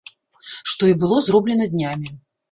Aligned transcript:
Што 0.71 0.87
і 0.91 0.95
было 1.03 1.19
зроблена 1.25 1.67
днямі. 1.75 2.09